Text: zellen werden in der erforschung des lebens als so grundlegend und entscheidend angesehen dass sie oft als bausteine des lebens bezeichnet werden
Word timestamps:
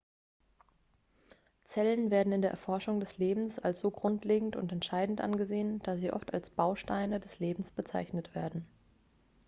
zellen 1.63 2.09
werden 2.09 2.33
in 2.33 2.41
der 2.41 2.49
erforschung 2.49 2.99
des 2.99 3.19
lebens 3.19 3.59
als 3.59 3.79
so 3.81 3.91
grundlegend 3.91 4.55
und 4.55 4.71
entscheidend 4.71 5.21
angesehen 5.21 5.77
dass 5.83 5.99
sie 5.99 6.11
oft 6.11 6.33
als 6.33 6.49
bausteine 6.49 7.19
des 7.19 7.37
lebens 7.37 7.69
bezeichnet 7.71 8.33
werden 8.33 8.65